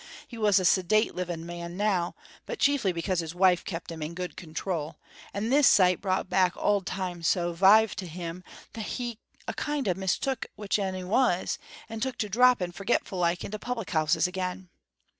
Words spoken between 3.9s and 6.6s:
him in good control, and this sight brought back